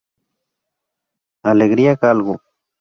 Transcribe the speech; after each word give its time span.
Alegría 1.51 1.93
Galgo. 2.01 2.35